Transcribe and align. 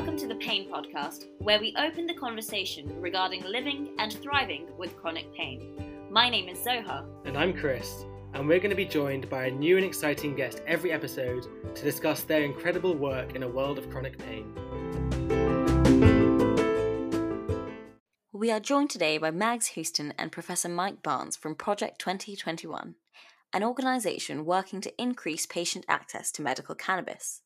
Welcome 0.00 0.16
to 0.20 0.28
the 0.28 0.36
Pain 0.36 0.66
Podcast, 0.66 1.26
where 1.40 1.60
we 1.60 1.76
open 1.76 2.06
the 2.06 2.14
conversation 2.14 2.98
regarding 3.02 3.44
living 3.44 3.90
and 3.98 4.10
thriving 4.10 4.66
with 4.78 4.96
chronic 4.96 5.30
pain. 5.34 6.08
My 6.10 6.30
name 6.30 6.48
is 6.48 6.56
Zoha. 6.60 7.04
And 7.26 7.36
I'm 7.36 7.52
Chris, 7.52 8.06
and 8.32 8.48
we're 8.48 8.60
going 8.60 8.70
to 8.70 8.76
be 8.76 8.86
joined 8.86 9.28
by 9.28 9.44
a 9.44 9.50
new 9.50 9.76
and 9.76 9.84
exciting 9.84 10.34
guest 10.34 10.62
every 10.66 10.90
episode 10.90 11.44
to 11.74 11.82
discuss 11.82 12.22
their 12.22 12.44
incredible 12.44 12.96
work 12.96 13.34
in 13.36 13.42
a 13.42 13.48
world 13.48 13.76
of 13.76 13.90
chronic 13.90 14.16
pain. 14.16 14.46
We 18.32 18.50
are 18.50 18.58
joined 18.58 18.88
today 18.88 19.18
by 19.18 19.30
Mags 19.30 19.66
Houston 19.66 20.14
and 20.16 20.32
Professor 20.32 20.70
Mike 20.70 21.02
Barnes 21.02 21.36
from 21.36 21.54
Project 21.54 21.98
2021, 21.98 22.94
an 23.52 23.62
organisation 23.62 24.46
working 24.46 24.80
to 24.80 24.94
increase 24.98 25.44
patient 25.44 25.84
access 25.90 26.32
to 26.32 26.40
medical 26.40 26.74
cannabis. 26.74 27.42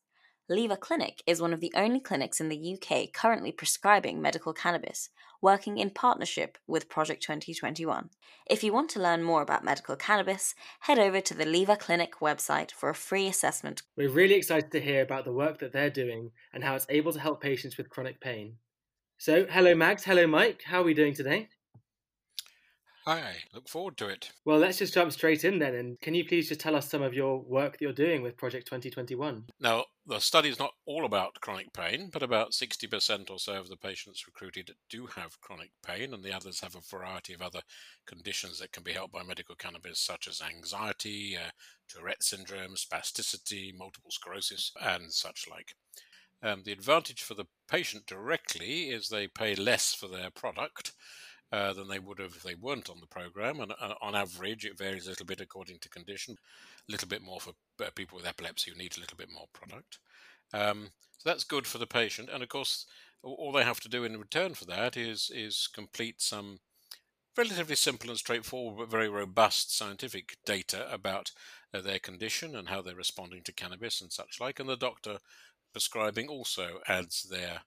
Leva 0.47 0.77
Clinic 0.77 1.23
is 1.25 1.41
one 1.41 1.53
of 1.53 1.59
the 1.59 1.73
only 1.75 1.99
clinics 1.99 2.39
in 2.39 2.49
the 2.49 2.75
UK 2.75 3.11
currently 3.11 3.51
prescribing 3.51 4.21
medical 4.21 4.53
cannabis, 4.53 5.09
working 5.41 5.79
in 5.79 5.89
partnership 5.89 6.59
with 6.67 6.87
Project 6.87 7.23
2021. 7.23 8.11
If 8.45 8.63
you 8.63 8.71
want 8.71 8.91
to 8.91 9.01
learn 9.01 9.23
more 9.23 9.41
about 9.41 9.63
medical 9.63 9.95
cannabis, 9.95 10.53
head 10.81 10.99
over 10.99 11.19
to 11.19 11.33
the 11.33 11.47
Leva 11.47 11.75
Clinic 11.75 12.19
website 12.21 12.69
for 12.69 12.89
a 12.89 12.95
free 12.95 13.25
assessment. 13.25 13.81
We're 13.97 14.07
really 14.07 14.35
excited 14.35 14.71
to 14.73 14.81
hear 14.81 15.01
about 15.01 15.25
the 15.25 15.33
work 15.33 15.57
that 15.61 15.73
they're 15.73 15.89
doing 15.89 16.29
and 16.53 16.63
how 16.63 16.75
it's 16.75 16.85
able 16.89 17.11
to 17.13 17.19
help 17.19 17.41
patients 17.41 17.75
with 17.75 17.89
chronic 17.89 18.21
pain. 18.21 18.57
So, 19.17 19.47
hello 19.49 19.73
Mags, 19.73 20.03
hello 20.03 20.27
Mike, 20.27 20.61
how 20.67 20.81
are 20.81 20.85
we 20.85 20.93
doing 20.93 21.15
today? 21.15 21.49
Hi, 23.07 23.35
look 23.53 23.69
forward 23.69 23.97
to 23.97 24.07
it. 24.07 24.31
Well, 24.45 24.57
let's 24.57 24.79
just 24.79 24.95
jump 24.95 25.11
straight 25.11 25.43
in 25.43 25.59
then. 25.59 25.75
And 25.75 26.01
can 26.01 26.15
you 26.15 26.25
please 26.25 26.49
just 26.49 26.59
tell 26.59 26.75
us 26.75 26.89
some 26.89 27.03
of 27.03 27.13
your 27.13 27.39
work 27.39 27.73
that 27.73 27.81
you're 27.81 27.93
doing 27.93 28.23
with 28.23 28.35
Project 28.35 28.65
2021? 28.65 29.45
Now, 29.59 29.85
the 30.07 30.17
study 30.17 30.49
is 30.49 30.57
not 30.57 30.71
all 30.87 31.05
about 31.05 31.39
chronic 31.39 31.71
pain, 31.71 32.09
but 32.11 32.23
about 32.23 32.53
60% 32.53 33.29
or 33.29 33.37
so 33.37 33.53
of 33.53 33.69
the 33.69 33.77
patients 33.77 34.25
recruited 34.25 34.71
do 34.89 35.05
have 35.05 35.39
chronic 35.39 35.69
pain, 35.85 36.15
and 36.15 36.23
the 36.23 36.35
others 36.35 36.61
have 36.61 36.73
a 36.73 36.81
variety 36.81 37.35
of 37.35 37.43
other 37.43 37.61
conditions 38.07 38.57
that 38.57 38.71
can 38.71 38.81
be 38.81 38.93
helped 38.93 39.13
by 39.13 39.21
medical 39.21 39.53
cannabis, 39.53 39.99
such 39.99 40.27
as 40.27 40.41
anxiety, 40.41 41.37
uh, 41.37 41.51
Tourette 41.87 42.23
syndrome, 42.23 42.73
spasticity, 42.73 43.71
multiple 43.77 44.09
sclerosis, 44.09 44.71
and 44.81 45.13
such 45.13 45.45
like. 45.47 45.75
Um, 46.43 46.63
the 46.63 46.71
advantage 46.71 47.23
for 47.23 47.33
the 47.33 47.47
patient 47.69 48.05
directly 48.05 48.89
is 48.89 49.09
they 49.09 49.27
pay 49.27 49.55
less 49.55 49.93
for 49.93 50.07
their 50.07 50.29
product 50.29 50.93
uh, 51.51 51.73
than 51.73 51.87
they 51.87 51.99
would 51.99 52.19
have 52.19 52.35
if 52.35 52.43
they 52.43 52.55
weren't 52.55 52.89
on 52.89 52.99
the 52.99 53.07
program. 53.07 53.59
And 53.59 53.71
uh, 53.71 53.93
on 54.01 54.15
average, 54.15 54.65
it 54.65 54.77
varies 54.77 55.07
a 55.07 55.09
little 55.09 55.25
bit 55.25 55.41
according 55.41 55.79
to 55.79 55.89
condition. 55.89 56.35
A 56.87 56.91
little 56.91 57.07
bit 57.07 57.21
more 57.21 57.39
for 57.39 57.53
uh, 57.83 57.89
people 57.95 58.17
with 58.17 58.27
epilepsy 58.27 58.71
who 58.71 58.77
need 58.77 58.97
a 58.97 58.99
little 58.99 59.17
bit 59.17 59.29
more 59.33 59.47
product. 59.53 59.99
Um, 60.53 60.89
so 61.17 61.29
that's 61.29 61.43
good 61.43 61.65
for 61.65 61.77
the 61.77 61.87
patient. 61.87 62.29
And 62.31 62.43
of 62.43 62.49
course, 62.49 62.85
all 63.23 63.51
they 63.51 63.63
have 63.63 63.79
to 63.81 63.89
do 63.89 64.03
in 64.03 64.19
return 64.19 64.53
for 64.53 64.65
that 64.65 64.95
is 64.95 65.31
is 65.33 65.67
complete 65.73 66.21
some 66.21 66.59
relatively 67.37 67.75
simple 67.75 68.09
and 68.09 68.19
straightforward 68.19 68.77
but 68.77 68.89
very 68.89 69.09
robust 69.09 69.75
scientific 69.75 70.37
data 70.45 70.91
about 70.91 71.31
uh, 71.73 71.81
their 71.81 71.99
condition 71.99 72.55
and 72.55 72.69
how 72.69 72.81
they're 72.81 72.95
responding 72.95 73.41
to 73.43 73.51
cannabis 73.51 73.99
and 73.99 74.11
such 74.11 74.39
like. 74.39 74.59
And 74.59 74.69
the 74.69 74.77
doctor 74.77 75.17
prescribing 75.75 76.29
also 76.29 76.79
adds 76.87 77.23
their 77.23 77.59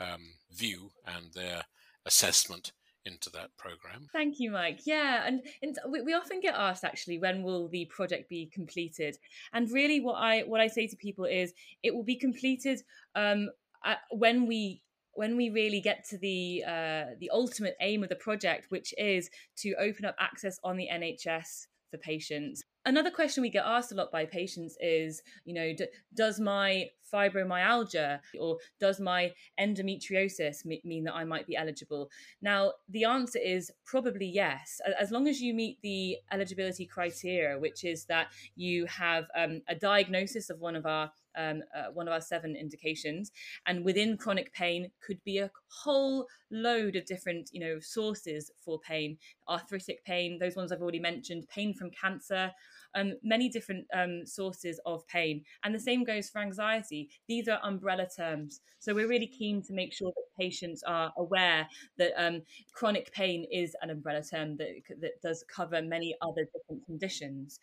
um, 0.00 0.34
view 0.50 0.90
and 1.06 1.32
their 1.32 1.62
assessment 2.04 2.72
into 3.04 3.30
that 3.30 3.56
program. 3.56 4.08
Thank 4.12 4.40
you, 4.40 4.50
Mike. 4.50 4.80
Yeah, 4.84 5.22
and, 5.24 5.42
and 5.62 5.78
we, 5.88 6.02
we 6.02 6.12
often 6.12 6.40
get 6.40 6.56
asked 6.56 6.82
actually 6.82 7.20
when 7.20 7.44
will 7.44 7.68
the 7.68 7.84
project 7.84 8.28
be 8.28 8.50
completed, 8.52 9.16
and 9.52 9.70
really 9.70 10.00
what 10.00 10.14
I 10.14 10.40
what 10.40 10.60
I 10.60 10.66
say 10.66 10.88
to 10.88 10.96
people 10.96 11.24
is 11.24 11.52
it 11.84 11.94
will 11.94 12.02
be 12.02 12.16
completed 12.16 12.82
um, 13.14 13.48
at, 13.84 13.98
when 14.10 14.48
we 14.48 14.82
when 15.12 15.36
we 15.36 15.48
really 15.48 15.80
get 15.80 16.04
to 16.08 16.18
the 16.18 16.64
uh, 16.66 17.04
the 17.20 17.30
ultimate 17.32 17.76
aim 17.80 18.02
of 18.02 18.08
the 18.08 18.16
project, 18.16 18.66
which 18.70 18.92
is 18.98 19.30
to 19.58 19.72
open 19.78 20.04
up 20.04 20.16
access 20.18 20.58
on 20.64 20.76
the 20.76 20.88
NHS 20.92 21.68
for 21.92 21.98
patients. 21.98 22.64
Another 22.84 23.10
question 23.10 23.42
we 23.42 23.50
get 23.50 23.64
asked 23.64 23.92
a 23.92 23.94
lot 23.94 24.10
by 24.10 24.24
patients 24.24 24.76
is, 24.80 25.22
you 25.44 25.54
know, 25.54 25.72
d- 25.72 25.86
does 26.14 26.40
my 26.40 26.86
fibromyalgia 27.12 28.18
or 28.40 28.56
does 28.80 28.98
my 28.98 29.32
endometriosis 29.60 30.64
mean 30.64 31.04
that 31.04 31.14
I 31.14 31.24
might 31.24 31.46
be 31.46 31.54
eligible? 31.54 32.10
Now, 32.40 32.72
the 32.88 33.04
answer 33.04 33.38
is 33.38 33.70
probably 33.84 34.26
yes, 34.26 34.80
as 34.98 35.12
long 35.12 35.28
as 35.28 35.40
you 35.40 35.54
meet 35.54 35.78
the 35.82 36.16
eligibility 36.32 36.86
criteria, 36.86 37.58
which 37.58 37.84
is 37.84 38.06
that 38.06 38.28
you 38.56 38.86
have 38.86 39.26
um, 39.36 39.60
a 39.68 39.74
diagnosis 39.74 40.50
of 40.50 40.58
one 40.58 40.74
of 40.74 40.86
our 40.86 41.12
um, 41.36 41.62
uh, 41.76 41.90
one 41.92 42.08
of 42.08 42.12
our 42.12 42.20
seven 42.20 42.56
indications. 42.56 43.32
And 43.66 43.84
within 43.84 44.16
chronic 44.16 44.52
pain 44.52 44.90
could 45.04 45.22
be 45.24 45.38
a 45.38 45.50
whole 45.68 46.26
load 46.50 46.96
of 46.96 47.06
different, 47.06 47.50
you 47.52 47.60
know, 47.60 47.80
sources 47.80 48.50
for 48.64 48.78
pain, 48.80 49.18
arthritic 49.48 50.04
pain, 50.04 50.38
those 50.38 50.56
ones 50.56 50.70
I've 50.70 50.82
already 50.82 51.00
mentioned, 51.00 51.48
pain 51.48 51.74
from 51.74 51.90
cancer, 51.90 52.52
um, 52.94 53.14
many 53.22 53.48
different 53.48 53.86
um, 53.94 54.26
sources 54.26 54.80
of 54.84 55.06
pain. 55.08 55.44
And 55.64 55.74
the 55.74 55.80
same 55.80 56.04
goes 56.04 56.28
for 56.28 56.40
anxiety. 56.40 57.10
These 57.28 57.48
are 57.48 57.58
umbrella 57.62 58.06
terms. 58.14 58.60
So 58.78 58.94
we're 58.94 59.08
really 59.08 59.26
keen 59.26 59.62
to 59.62 59.72
make 59.72 59.92
sure 59.92 60.12
that 60.14 60.42
patients 60.42 60.82
are 60.82 61.12
aware 61.16 61.66
that 61.98 62.12
um, 62.16 62.42
chronic 62.72 63.12
pain 63.12 63.46
is 63.50 63.74
an 63.82 63.90
umbrella 63.90 64.22
term 64.22 64.56
that, 64.56 64.68
that 65.00 65.22
does 65.22 65.44
cover 65.54 65.80
many 65.80 66.14
other 66.20 66.44
different 66.52 66.84
conditions. 66.86 67.60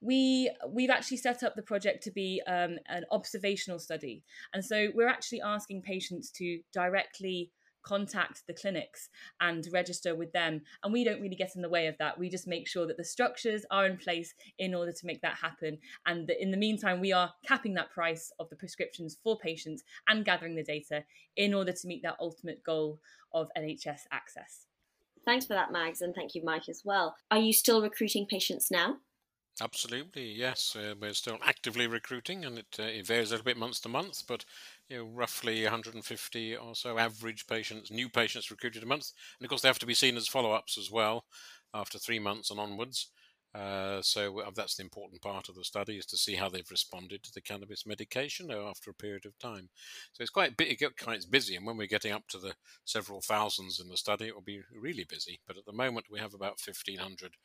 We 0.00 0.50
we've 0.68 0.90
actually 0.90 1.18
set 1.18 1.42
up 1.42 1.54
the 1.56 1.62
project 1.62 2.02
to 2.04 2.10
be 2.10 2.42
um, 2.46 2.78
an 2.88 3.04
observational 3.10 3.78
study, 3.78 4.22
and 4.52 4.64
so 4.64 4.88
we're 4.94 5.08
actually 5.08 5.40
asking 5.42 5.82
patients 5.82 6.30
to 6.32 6.60
directly 6.72 7.50
contact 7.86 8.42
the 8.46 8.52
clinics 8.52 9.08
and 9.40 9.66
register 9.72 10.14
with 10.14 10.32
them. 10.32 10.60
And 10.82 10.92
we 10.92 11.04
don't 11.04 11.20
really 11.20 11.36
get 11.36 11.54
in 11.54 11.62
the 11.62 11.68
way 11.68 11.86
of 11.86 11.96
that. 11.98 12.18
We 12.18 12.28
just 12.28 12.48
make 12.48 12.66
sure 12.66 12.86
that 12.86 12.96
the 12.96 13.04
structures 13.04 13.64
are 13.70 13.86
in 13.86 13.96
place 13.96 14.34
in 14.58 14.74
order 14.74 14.92
to 14.92 15.06
make 15.06 15.22
that 15.22 15.36
happen. 15.36 15.78
And 16.04 16.26
that 16.26 16.42
in 16.42 16.50
the 16.50 16.56
meantime, 16.56 17.00
we 17.00 17.12
are 17.12 17.32
capping 17.46 17.74
that 17.74 17.92
price 17.92 18.32
of 18.40 18.50
the 18.50 18.56
prescriptions 18.56 19.16
for 19.22 19.38
patients 19.38 19.84
and 20.08 20.24
gathering 20.24 20.56
the 20.56 20.64
data 20.64 21.04
in 21.36 21.54
order 21.54 21.72
to 21.72 21.86
meet 21.86 22.02
that 22.02 22.16
ultimate 22.20 22.62
goal 22.64 22.98
of 23.32 23.48
NHS 23.56 24.00
access. 24.10 24.66
Thanks 25.24 25.46
for 25.46 25.54
that, 25.54 25.72
Mags, 25.72 26.02
and 26.02 26.14
thank 26.14 26.34
you, 26.34 26.42
Mike, 26.44 26.68
as 26.68 26.82
well. 26.84 27.16
Are 27.30 27.38
you 27.38 27.52
still 27.52 27.82
recruiting 27.82 28.26
patients 28.26 28.70
now? 28.70 28.98
Absolutely, 29.60 30.30
yes. 30.32 30.76
Uh, 30.76 30.94
we're 31.00 31.14
still 31.14 31.38
actively 31.42 31.86
recruiting, 31.86 32.44
and 32.44 32.58
it, 32.58 32.76
uh, 32.78 32.82
it 32.82 33.06
varies 33.06 33.30
a 33.30 33.34
little 33.34 33.44
bit 33.44 33.56
month 33.56 33.80
to 33.82 33.88
month, 33.88 34.22
but 34.28 34.44
you 34.88 34.98
know, 34.98 35.04
roughly 35.04 35.62
150 35.62 36.56
or 36.56 36.74
so 36.74 36.98
average 36.98 37.46
patients, 37.46 37.90
new 37.90 38.08
patients 38.10 38.50
recruited 38.50 38.82
a 38.82 38.86
month. 38.86 39.12
And 39.38 39.46
of 39.46 39.48
course, 39.48 39.62
they 39.62 39.68
have 39.68 39.78
to 39.78 39.86
be 39.86 39.94
seen 39.94 40.16
as 40.18 40.28
follow 40.28 40.52
ups 40.52 40.76
as 40.76 40.90
well 40.90 41.24
after 41.72 41.98
three 41.98 42.18
months 42.18 42.50
and 42.50 42.60
onwards. 42.60 43.08
Uh, 43.54 44.02
so 44.02 44.40
uh, 44.40 44.50
that's 44.54 44.76
the 44.76 44.82
important 44.82 45.22
part 45.22 45.48
of 45.48 45.54
the 45.54 45.64
study 45.64 45.96
is 45.96 46.04
to 46.04 46.18
see 46.18 46.34
how 46.34 46.50
they've 46.50 46.70
responded 46.70 47.22
to 47.22 47.32
the 47.32 47.40
cannabis 47.40 47.86
medication 47.86 48.50
after 48.50 48.90
a 48.90 48.94
period 48.94 49.24
of 49.24 49.38
time. 49.38 49.70
So 50.12 50.20
it's 50.20 50.30
quite 50.30 50.54
quite 51.02 51.30
busy, 51.30 51.56
and 51.56 51.64
when 51.64 51.78
we're 51.78 51.86
getting 51.86 52.12
up 52.12 52.28
to 52.28 52.38
the 52.38 52.54
several 52.84 53.22
thousands 53.22 53.80
in 53.80 53.88
the 53.88 53.96
study, 53.96 54.26
it 54.26 54.34
will 54.34 54.42
be 54.42 54.60
really 54.78 55.04
busy. 55.04 55.40
But 55.46 55.56
at 55.56 55.64
the 55.64 55.72
moment, 55.72 56.06
we 56.10 56.18
have 56.20 56.34
about 56.34 56.60
1,500 56.60 57.36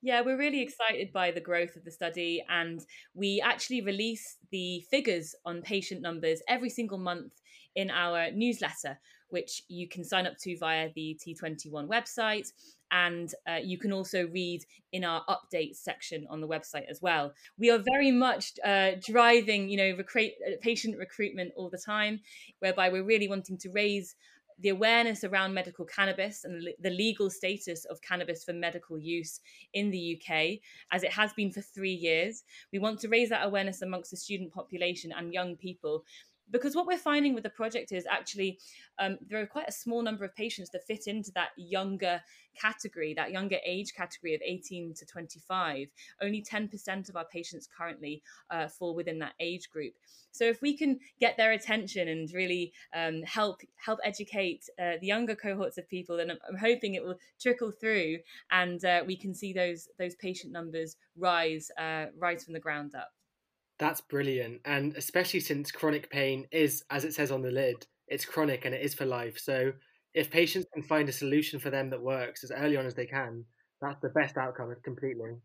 yeah, 0.00 0.20
we're 0.20 0.38
really 0.38 0.62
excited 0.62 1.12
by 1.12 1.30
the 1.30 1.40
growth 1.40 1.76
of 1.76 1.84
the 1.84 1.90
study, 1.90 2.44
and 2.48 2.80
we 3.14 3.42
actually 3.44 3.80
release 3.80 4.36
the 4.50 4.84
figures 4.90 5.34
on 5.44 5.62
patient 5.62 6.02
numbers 6.02 6.40
every 6.48 6.70
single 6.70 6.98
month 6.98 7.32
in 7.74 7.90
our 7.90 8.30
newsletter, 8.30 8.98
which 9.30 9.62
you 9.68 9.88
can 9.88 10.04
sign 10.04 10.26
up 10.26 10.36
to 10.38 10.56
via 10.58 10.90
the 10.94 11.18
T21 11.24 11.88
website. 11.88 12.48
And 12.90 13.32
uh, 13.46 13.58
you 13.62 13.76
can 13.76 13.92
also 13.92 14.26
read 14.28 14.64
in 14.92 15.04
our 15.04 15.22
updates 15.28 15.76
section 15.76 16.26
on 16.30 16.40
the 16.40 16.48
website 16.48 16.88
as 16.88 17.02
well. 17.02 17.34
We 17.58 17.70
are 17.70 17.78
very 17.78 18.10
much 18.10 18.52
uh, 18.64 18.92
driving, 19.06 19.68
you 19.68 19.76
know, 19.76 19.98
patient 20.62 20.96
recruitment 20.96 21.52
all 21.56 21.68
the 21.68 21.82
time, 21.84 22.20
whereby 22.60 22.88
we're 22.88 23.04
really 23.04 23.28
wanting 23.28 23.58
to 23.58 23.70
raise 23.70 24.14
the 24.60 24.70
awareness 24.70 25.24
around 25.24 25.54
medical 25.54 25.84
cannabis 25.84 26.44
and 26.44 26.68
the 26.80 26.90
legal 26.90 27.30
status 27.30 27.84
of 27.84 28.00
cannabis 28.02 28.44
for 28.44 28.52
medical 28.52 28.98
use 28.98 29.40
in 29.74 29.90
the 29.90 30.20
UK, 30.20 30.58
as 30.90 31.02
it 31.02 31.12
has 31.12 31.32
been 31.32 31.52
for 31.52 31.60
three 31.60 31.92
years. 31.92 32.44
We 32.72 32.78
want 32.78 32.98
to 33.00 33.08
raise 33.08 33.28
that 33.28 33.46
awareness 33.46 33.82
amongst 33.82 34.10
the 34.10 34.16
student 34.16 34.52
population 34.52 35.12
and 35.16 35.32
young 35.32 35.56
people 35.56 36.04
because 36.50 36.74
what 36.74 36.86
we're 36.86 36.98
finding 36.98 37.34
with 37.34 37.44
the 37.44 37.50
project 37.50 37.92
is 37.92 38.06
actually 38.06 38.58
um, 38.98 39.18
there 39.28 39.40
are 39.40 39.46
quite 39.46 39.68
a 39.68 39.72
small 39.72 40.02
number 40.02 40.24
of 40.24 40.34
patients 40.34 40.70
that 40.70 40.86
fit 40.86 41.06
into 41.06 41.30
that 41.32 41.50
younger 41.56 42.20
category, 42.60 43.14
that 43.14 43.30
younger 43.30 43.58
age 43.64 43.94
category 43.94 44.34
of 44.34 44.40
18 44.44 44.94
to 44.94 45.06
25. 45.06 45.88
Only 46.20 46.42
10% 46.42 47.08
of 47.08 47.16
our 47.16 47.24
patients 47.24 47.68
currently 47.76 48.22
uh, 48.50 48.68
fall 48.68 48.94
within 48.94 49.18
that 49.20 49.34
age 49.40 49.70
group. 49.70 49.94
So 50.32 50.44
if 50.44 50.60
we 50.60 50.76
can 50.76 50.98
get 51.20 51.36
their 51.36 51.52
attention 51.52 52.08
and 52.08 52.30
really 52.32 52.72
um, 52.94 53.22
help 53.22 53.60
help 53.76 53.98
educate 54.04 54.68
uh, 54.78 54.92
the 55.00 55.06
younger 55.06 55.34
cohorts 55.34 55.78
of 55.78 55.88
people, 55.88 56.16
then 56.16 56.30
I'm, 56.30 56.38
I'm 56.48 56.56
hoping 56.56 56.94
it 56.94 57.04
will 57.04 57.18
trickle 57.40 57.70
through 57.70 58.18
and 58.50 58.84
uh, 58.84 59.02
we 59.06 59.16
can 59.16 59.34
see 59.34 59.52
those 59.52 59.88
those 59.98 60.14
patient 60.16 60.52
numbers 60.52 60.96
rise 61.16 61.70
uh, 61.78 62.06
rise 62.16 62.44
from 62.44 62.54
the 62.54 62.60
ground 62.60 62.94
up. 62.94 63.10
That's 63.78 64.00
brilliant. 64.00 64.60
And 64.64 64.96
especially 64.96 65.40
since 65.40 65.70
chronic 65.70 66.10
pain 66.10 66.46
is, 66.50 66.82
as 66.90 67.04
it 67.04 67.14
says 67.14 67.30
on 67.30 67.42
the 67.42 67.50
lid, 67.50 67.86
it's 68.08 68.24
chronic 68.24 68.64
and 68.64 68.74
it 68.74 68.82
is 68.82 68.94
for 68.94 69.04
life. 69.06 69.38
So 69.38 69.72
if 70.14 70.30
patients 70.30 70.66
can 70.74 70.82
find 70.82 71.08
a 71.08 71.12
solution 71.12 71.60
for 71.60 71.70
them 71.70 71.90
that 71.90 72.02
works 72.02 72.42
as 72.42 72.50
early 72.50 72.76
on 72.76 72.86
as 72.86 72.94
they 72.94 73.06
can, 73.06 73.44
that's 73.80 74.00
the 74.00 74.08
best 74.08 74.36
outcome 74.36 74.74
completely. 74.84 75.36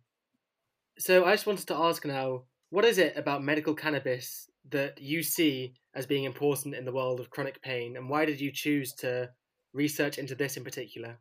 So 0.97 1.25
I 1.25 1.33
just 1.33 1.45
wanted 1.45 1.67
to 1.67 1.75
ask 1.75 2.05
now, 2.05 2.43
what 2.69 2.85
is 2.85 2.97
it 2.97 3.17
about 3.17 3.43
medical 3.43 3.75
cannabis 3.75 4.49
that 4.69 4.99
you 4.99 5.21
see 5.21 5.73
as 5.93 6.05
being 6.05 6.23
important 6.23 6.75
in 6.75 6.85
the 6.85 6.91
world 6.91 7.19
of 7.19 7.29
chronic 7.29 7.61
pain, 7.61 7.97
and 7.97 8.09
why 8.09 8.25
did 8.25 8.39
you 8.41 8.51
choose 8.51 8.93
to 8.93 9.29
research 9.73 10.17
into 10.17 10.35
this 10.35 10.57
in 10.57 10.63
particular? 10.63 11.19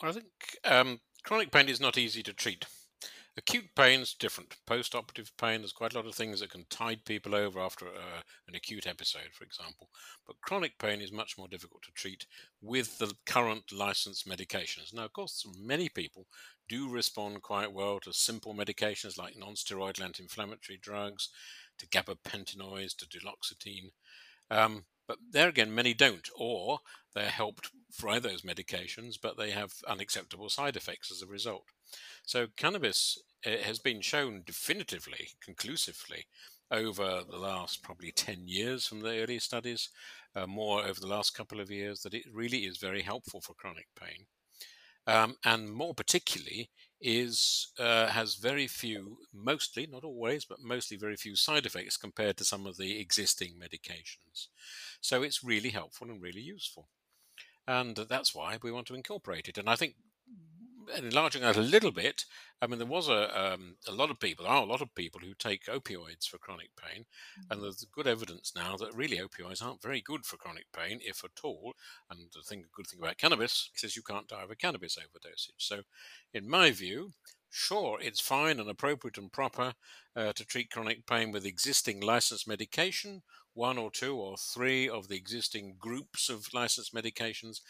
Well, 0.00 0.10
I 0.10 0.14
think 0.14 0.26
um, 0.64 1.00
chronic 1.24 1.50
pain 1.50 1.68
is 1.68 1.80
not 1.80 1.98
easy 1.98 2.22
to 2.22 2.32
treat. 2.32 2.64
Acute 3.38 3.68
pain 3.74 4.00
is 4.00 4.14
different. 4.14 4.56
Post-operative 4.66 5.30
pain, 5.36 5.60
there's 5.60 5.72
quite 5.72 5.92
a 5.92 5.96
lot 5.96 6.06
of 6.06 6.14
things 6.14 6.40
that 6.40 6.50
can 6.50 6.64
tide 6.70 7.04
people 7.04 7.34
over 7.34 7.60
after 7.60 7.86
uh, 7.86 8.22
an 8.48 8.54
acute 8.54 8.86
episode, 8.86 9.28
for 9.32 9.44
example. 9.44 9.90
But 10.26 10.40
chronic 10.40 10.78
pain 10.78 11.02
is 11.02 11.12
much 11.12 11.36
more 11.36 11.46
difficult 11.46 11.82
to 11.82 11.92
treat 11.92 12.24
with 12.62 12.96
the 12.96 13.12
current 13.26 13.72
licensed 13.72 14.26
medications. 14.26 14.94
Now, 14.94 15.04
of 15.04 15.12
course, 15.12 15.46
many 15.60 15.90
people 15.90 16.26
do 16.66 16.88
respond 16.88 17.42
quite 17.42 17.72
well 17.72 18.00
to 18.00 18.12
simple 18.12 18.54
medications 18.54 19.18
like 19.18 19.36
non-steroidal 19.36 20.02
anti-inflammatory 20.02 20.78
drugs, 20.80 21.28
to 21.78 21.86
gabapentinoids, 21.88 22.96
to 22.96 23.06
duloxetine. 23.06 23.90
Um, 24.50 24.86
but 25.06 25.18
there 25.30 25.48
again, 25.48 25.74
many 25.74 25.94
don't, 25.94 26.28
or 26.36 26.80
they're 27.14 27.30
helped 27.30 27.70
by 28.02 28.18
those 28.18 28.42
medications, 28.42 29.16
but 29.20 29.36
they 29.36 29.50
have 29.50 29.72
unacceptable 29.88 30.48
side 30.48 30.76
effects 30.76 31.10
as 31.10 31.22
a 31.22 31.26
result. 31.26 31.64
So 32.24 32.46
cannabis 32.56 33.18
eh, 33.44 33.62
has 33.62 33.78
been 33.78 34.00
shown 34.00 34.42
definitively, 34.44 35.30
conclusively, 35.40 36.26
over 36.70 37.22
the 37.28 37.38
last 37.38 37.82
probably 37.82 38.10
10 38.10 38.48
years 38.48 38.86
from 38.86 39.00
the 39.00 39.22
early 39.22 39.38
studies, 39.38 39.88
uh, 40.34 40.46
more 40.46 40.82
over 40.82 41.00
the 41.00 41.06
last 41.06 41.34
couple 41.34 41.60
of 41.60 41.70
years, 41.70 42.00
that 42.00 42.14
it 42.14 42.24
really 42.32 42.66
is 42.66 42.78
very 42.78 43.02
helpful 43.02 43.40
for 43.40 43.54
chronic 43.54 43.86
pain. 43.98 44.26
Um, 45.06 45.36
and 45.44 45.72
more 45.72 45.94
particularly, 45.94 46.70
is 47.00 47.68
uh, 47.78 48.08
has 48.08 48.36
very 48.36 48.66
few, 48.66 49.18
mostly, 49.32 49.86
not 49.86 50.02
always, 50.04 50.44
but 50.44 50.60
mostly 50.62 50.96
very 50.96 51.16
few 51.16 51.36
side 51.36 51.66
effects 51.66 51.96
compared 51.96 52.36
to 52.38 52.44
some 52.44 52.66
of 52.66 52.76
the 52.76 52.98
existing 52.98 53.54
medications. 53.60 54.48
So 55.00 55.22
it's 55.22 55.44
really 55.44 55.70
helpful 55.70 56.10
and 56.10 56.22
really 56.22 56.40
useful. 56.40 56.88
And 57.68 57.96
that's 57.96 58.34
why 58.34 58.58
we 58.62 58.72
want 58.72 58.86
to 58.88 58.94
incorporate 58.94 59.48
it. 59.48 59.58
And 59.58 59.68
I 59.68 59.76
think 59.76 59.94
enlarging 60.96 61.42
that 61.42 61.56
a 61.56 61.60
little 61.60 61.90
bit, 61.90 62.24
I 62.60 62.66
mean, 62.66 62.78
there 62.78 62.86
was 62.86 63.08
a 63.08 63.52
um, 63.54 63.76
a 63.86 63.92
lot 63.92 64.10
of 64.10 64.18
people, 64.18 64.44
there 64.44 64.54
are 64.54 64.62
a 64.62 64.66
lot 64.66 64.82
of 64.82 64.94
people 64.94 65.20
who 65.20 65.34
take 65.34 65.66
opioids 65.66 66.26
for 66.26 66.38
chronic 66.38 66.70
pain, 66.76 67.04
mm-hmm. 67.04 67.52
and 67.52 67.62
there's 67.62 67.86
good 67.92 68.06
evidence 68.06 68.52
now 68.54 68.76
that 68.76 68.94
really 68.94 69.18
opioids 69.18 69.62
aren't 69.62 69.82
very 69.82 70.00
good 70.00 70.24
for 70.24 70.36
chronic 70.36 70.66
pain, 70.76 71.00
if 71.02 71.24
at 71.24 71.44
all. 71.44 71.74
And 72.10 72.30
the 72.34 72.42
thing, 72.42 72.60
a 72.60 72.76
good 72.76 72.86
thing 72.86 73.00
about 73.00 73.18
cannabis 73.18 73.70
is 73.82 73.96
you 73.96 74.02
can't 74.02 74.28
die 74.28 74.42
of 74.42 74.50
a 74.50 74.56
cannabis 74.56 74.96
overdosage. 74.96 75.50
So, 75.58 75.82
in 76.32 76.48
my 76.48 76.70
view, 76.70 77.12
sure, 77.50 77.98
it's 78.00 78.20
fine 78.20 78.60
and 78.60 78.68
appropriate 78.68 79.18
and 79.18 79.32
proper 79.32 79.74
uh, 80.14 80.32
to 80.32 80.44
treat 80.44 80.70
chronic 80.70 81.06
pain 81.06 81.32
with 81.32 81.46
existing 81.46 82.00
licensed 82.00 82.48
medication, 82.48 83.22
one 83.56 83.78
or 83.78 83.90
two 83.90 84.16
or 84.16 84.36
three 84.36 84.88
of 84.88 85.08
the 85.08 85.16
existing 85.16 85.76
groups 85.78 86.28
of 86.28 86.52
licensed 86.52 86.94
medications. 86.94 87.60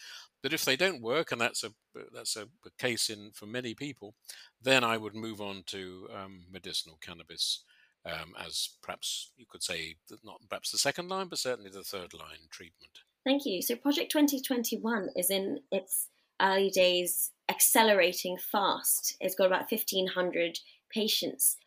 But 0.43 0.53
if 0.53 0.63
they 0.63 0.75
don't 0.75 1.01
work, 1.01 1.31
and 1.31 1.41
that's 1.41 1.63
a 1.63 1.71
that's 2.13 2.35
a, 2.35 2.43
a 2.65 2.69
case 2.77 3.09
in 3.09 3.31
for 3.33 3.47
many 3.47 3.73
people, 3.73 4.13
then 4.61 4.83
I 4.83 4.97
would 4.97 5.15
move 5.15 5.41
on 5.41 5.63
to 5.67 6.07
um, 6.15 6.45
medicinal 6.51 6.97
cannabis 7.01 7.63
um, 8.05 8.33
as 8.45 8.69
perhaps 8.81 9.31
you 9.37 9.45
could 9.49 9.63
say 9.63 9.95
not 10.23 10.41
perhaps 10.49 10.71
the 10.71 10.77
second 10.77 11.09
line, 11.09 11.27
but 11.27 11.39
certainly 11.39 11.69
the 11.69 11.83
third 11.83 12.13
line 12.13 12.47
treatment. 12.49 12.99
Thank 13.25 13.45
you. 13.45 13.61
So 13.61 13.75
Project 13.75 14.11
2021 14.11 15.09
is 15.15 15.29
in 15.29 15.59
its 15.71 16.07
early 16.41 16.69
days, 16.69 17.31
accelerating 17.49 18.37
fast. 18.37 19.17
It's 19.19 19.35
got 19.35 19.47
about 19.47 19.71
1,500 19.71 20.59
patients. 20.89 21.57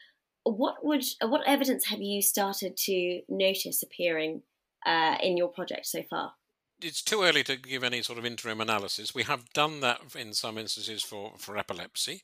What 0.44 0.84
would 0.84 1.04
what 1.22 1.46
evidence 1.46 1.86
have 1.86 2.00
you 2.00 2.22
started 2.22 2.76
to 2.84 3.20
notice 3.28 3.82
appearing 3.82 4.42
uh, 4.86 5.16
in 5.22 5.36
your 5.36 5.48
project 5.48 5.86
so 5.86 6.02
far? 6.08 6.32
it's 6.82 7.02
too 7.02 7.22
early 7.22 7.42
to 7.44 7.56
give 7.56 7.84
any 7.84 8.02
sort 8.02 8.18
of 8.18 8.24
interim 8.24 8.60
analysis. 8.60 9.14
We 9.14 9.24
have 9.24 9.52
done 9.52 9.80
that 9.80 10.00
in 10.16 10.32
some 10.32 10.58
instances 10.58 11.02
for, 11.02 11.32
for 11.38 11.56
epilepsy. 11.56 12.22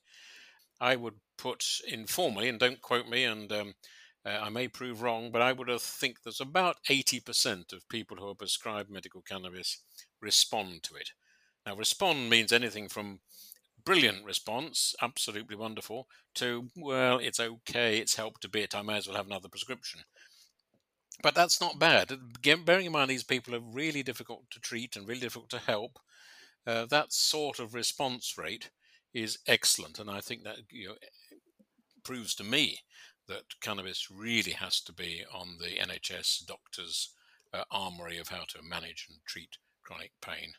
I 0.81 0.97
would 0.97 1.15
put 1.39 1.65
informally, 1.87 2.49
and 2.49 2.59
don't 2.59 2.81
quote 2.81 3.09
me, 3.09 3.25
and 3.25 3.51
um, 3.53 3.75
uh, 4.25 4.39
I 4.43 4.49
may 4.51 4.69
prove 4.69 5.03
wrong, 5.03 5.31
but 5.31 5.43
I 5.43 5.53
would 5.53 5.69
think 5.81 6.23
there's 6.23 6.41
about 6.41 6.77
80% 6.89 7.73
of 7.73 7.89
people 7.89 8.17
who 8.19 8.29
are 8.29 8.35
prescribed 8.35 8.91
medical 8.91 9.23
cannabis 9.23 9.83
respond 10.21 10.83
to 10.85 10.95
it. 10.97 11.11
Now, 11.65 11.77
respond 11.77 12.31
means 12.31 12.53
anything 12.53 12.89
from 12.89 13.21
brilliant 13.87 14.25
response, 14.25 14.95
absolutely 15.01 15.57
wonderful, 15.57 16.09
to, 16.35 16.69
well, 16.77 17.19
it's 17.19 17.41
okay, 17.41 17.99
it's 17.99 18.17
helped 18.17 18.45
a 18.45 18.49
bit, 18.51 18.75
I 18.75 18.83
may 18.83 18.99
as 18.99 19.07
well 19.07 19.17
have 19.17 19.27
another 19.27 19.49
prescription. 19.49 20.01
But 21.23 21.35
that's 21.35 21.61
not 21.61 21.79
bad. 21.79 22.13
Bearing 22.43 22.87
in 22.87 22.93
mind 22.93 23.11
these 23.11 23.25
people 23.25 23.55
are 23.55 23.61
really 23.61 24.03
difficult 24.03 24.51
to 24.51 24.61
treat 24.61 24.97
and 24.97 25.09
really 25.09 25.21
difficult 25.21 25.49
to 25.51 25.59
help, 25.61 25.99
uh, 26.67 26.85
that 26.87 27.13
sort 27.13 27.61
of 27.61 27.75
response 27.75 28.37
rate 28.37 28.71
is 29.15 29.39
excellent, 29.47 29.99
and 29.99 30.11
I 30.11 30.21
think 30.21 30.43
that 30.45 30.59
you 30.71 30.89
know, 30.89 30.95
proves 32.05 32.35
to 32.35 32.45
me 32.45 32.81
that 33.29 33.61
cannabis 33.61 34.11
really 34.11 34.53
has 34.53 34.81
to 34.83 34.93
be 34.93 35.25
on 35.33 35.59
the 35.59 35.77
NHS 35.77 36.45
doctors' 36.45 37.15
uh, 37.55 37.63
armory 37.71 38.19
of 38.19 38.29
how 38.29 38.45
to 38.49 38.63
manage 38.63 39.07
and 39.09 39.19
treat 39.27 39.59
chronic 39.83 40.13
pain. 40.21 40.53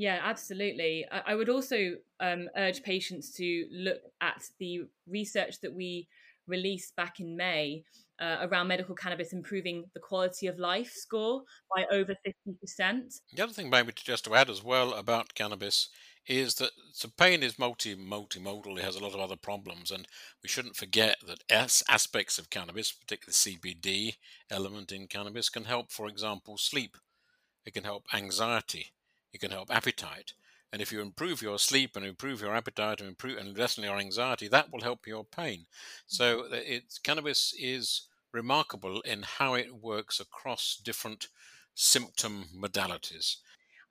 Yeah, 0.00 0.18
absolutely. 0.22 1.04
I, 1.12 1.34
would 1.34 1.50
also 1.50 1.96
um, 2.20 2.48
urge 2.56 2.82
patients 2.82 3.32
to 3.32 3.66
look 3.70 4.00
at 4.22 4.44
the 4.58 4.84
research 5.06 5.60
that 5.60 5.74
we 5.74 6.08
released 6.46 6.96
back 6.96 7.20
in 7.20 7.36
May 7.36 7.84
uh, 8.18 8.38
around 8.40 8.68
medical 8.68 8.94
cannabis 8.94 9.34
improving 9.34 9.84
the 9.92 10.00
quality 10.00 10.46
of 10.46 10.58
life 10.58 10.90
score 10.90 11.42
by 11.76 11.84
over 11.92 12.14
50%. 12.26 13.20
The 13.34 13.42
other 13.42 13.52
thing, 13.52 13.68
maybe 13.68 13.92
just 13.94 14.24
to 14.24 14.34
add 14.34 14.48
as 14.48 14.64
well 14.64 14.94
about 14.94 15.34
cannabis 15.34 15.90
is 16.26 16.54
that 16.54 16.70
so 16.94 17.10
pain 17.18 17.42
is 17.42 17.58
multi 17.58 17.94
multimodal. 17.94 18.78
It 18.78 18.84
has 18.84 18.96
a 18.96 19.02
lot 19.04 19.12
of 19.12 19.20
other 19.20 19.36
problems, 19.36 19.90
and 19.90 20.08
we 20.42 20.48
shouldn't 20.48 20.76
forget 20.76 21.16
that 21.26 21.44
as 21.50 21.82
aspects 21.90 22.38
of 22.38 22.48
cannabis, 22.48 22.90
particularly 22.90 23.34
CBD 23.34 24.14
element 24.50 24.92
in 24.92 25.08
cannabis, 25.08 25.50
can 25.50 25.64
help, 25.64 25.92
for 25.92 26.06
example, 26.06 26.56
sleep. 26.56 26.96
It 27.66 27.74
can 27.74 27.84
help 27.84 28.06
anxiety. 28.14 28.92
It 29.32 29.40
can 29.40 29.50
help 29.50 29.70
appetite. 29.70 30.32
And 30.72 30.80
if 30.80 30.92
you 30.92 31.00
improve 31.00 31.42
your 31.42 31.58
sleep 31.58 31.96
and 31.96 32.06
improve 32.06 32.40
your 32.40 32.54
appetite 32.54 33.00
and 33.00 33.08
improve 33.08 33.38
and 33.38 33.56
lessen 33.56 33.84
your 33.84 33.98
anxiety, 33.98 34.46
that 34.48 34.72
will 34.72 34.82
help 34.82 35.06
your 35.06 35.24
pain. 35.24 35.66
So 36.06 36.44
mm-hmm. 36.44 36.78
cannabis 37.02 37.52
is 37.58 38.02
remarkable 38.32 39.00
in 39.00 39.22
how 39.22 39.54
it 39.54 39.74
works 39.74 40.20
across 40.20 40.80
different 40.82 41.26
symptom 41.74 42.44
modalities. 42.56 43.36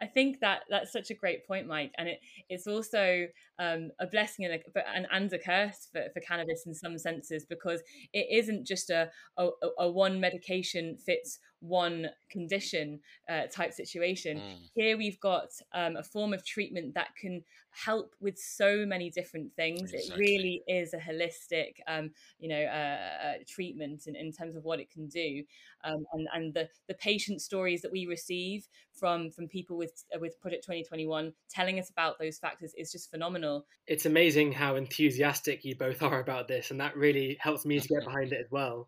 I 0.01 0.05
think 0.05 0.39
that 0.39 0.61
that's 0.69 0.93
such 0.93 1.09
a 1.09 1.13
great 1.13 1.45
point, 1.45 1.67
Mike, 1.67 1.91
and 1.97 2.07
it, 2.07 2.21
it's 2.47 2.67
also 2.67 3.27
um, 3.59 3.91
a 3.99 4.07
blessing 4.07 4.45
and 4.45 4.53
a, 4.53 4.89
and, 4.95 5.05
and 5.11 5.33
a 5.33 5.37
curse 5.37 5.89
for, 5.91 6.03
for 6.13 6.21
cannabis 6.21 6.65
in 6.65 6.73
some 6.73 6.97
senses 6.97 7.45
because 7.45 7.81
it 8.13 8.27
isn't 8.31 8.65
just 8.65 8.89
a, 8.89 9.09
a, 9.37 9.49
a 9.79 9.89
one 9.91 10.19
medication 10.19 10.95
fits 10.95 11.39
one 11.61 12.07
condition 12.29 12.99
uh, 13.29 13.43
type 13.51 13.73
situation. 13.73 14.37
Mm. 14.37 14.69
Here 14.73 14.97
we've 14.97 15.19
got 15.19 15.49
um, 15.73 15.97
a 15.97 16.03
form 16.03 16.33
of 16.33 16.45
treatment 16.45 16.93
that 16.95 17.09
can 17.19 17.43
help 17.71 18.15
with 18.19 18.37
so 18.37 18.85
many 18.85 19.09
different 19.09 19.53
things. 19.55 19.93
Exactly. 19.93 20.09
It 20.09 20.17
really 20.17 20.63
is 20.67 20.93
a 20.93 20.97
holistic, 20.97 21.75
um, 21.87 22.11
you 22.39 22.49
know, 22.49 22.61
uh, 22.61 23.27
uh, 23.27 23.33
treatment 23.47 24.03
in, 24.07 24.15
in 24.15 24.31
terms 24.31 24.55
of 24.55 24.63
what 24.63 24.79
it 24.79 24.89
can 24.89 25.07
do, 25.07 25.43
um, 25.83 26.05
and 26.13 26.27
and 26.33 26.53
the 26.53 26.69
the 26.87 26.93
patient 26.95 27.41
stories 27.41 27.81
that 27.81 27.91
we 27.91 28.05
receive 28.05 28.67
from 28.93 29.29
from 29.29 29.47
people 29.47 29.77
with 29.77 30.03
with 30.19 30.39
Project 30.41 30.63
2021 30.63 31.33
telling 31.49 31.79
us 31.79 31.89
about 31.89 32.19
those 32.19 32.37
factors 32.37 32.73
is 32.77 32.91
just 32.91 33.11
phenomenal. 33.11 33.65
It's 33.87 34.05
amazing 34.05 34.53
how 34.53 34.75
enthusiastic 34.75 35.63
you 35.63 35.75
both 35.75 36.01
are 36.03 36.19
about 36.19 36.47
this, 36.47 36.71
and 36.71 36.79
that 36.79 36.95
really 36.95 37.37
helps 37.39 37.65
me 37.65 37.79
to 37.79 37.87
get 37.87 38.03
behind 38.05 38.33
it 38.33 38.39
as 38.39 38.51
well. 38.51 38.87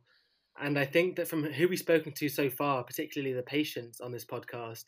And 0.60 0.77
I 0.77 0.86
think 0.86 1.15
that 1.15 1.27
from 1.27 1.43
who 1.43 1.67
we've 1.67 1.79
spoken 1.79 2.13
to 2.13 2.29
so 2.29 2.50
far, 2.50 2.84
particularly 2.84 3.34
the 3.34 3.43
patients 3.43 4.01
on 4.01 4.12
this 4.12 4.25
podcast, 4.25 4.86